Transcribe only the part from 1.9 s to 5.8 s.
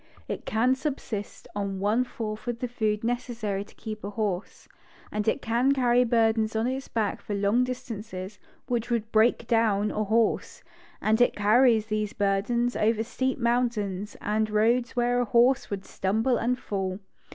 fourth the food necessary to keep a horse, and it can